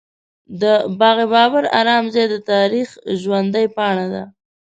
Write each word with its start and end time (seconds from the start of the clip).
د 0.61 0.63
باغ 0.99 1.17
بابر 1.33 1.63
ارام 1.79 2.05
ځای 2.13 2.27
د 2.31 2.35
تاریخ 2.51 2.87
ژوندۍ 3.21 3.65
پاڼه 3.75 4.05
ده. 4.13 4.23